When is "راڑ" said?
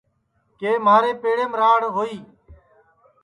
1.59-1.81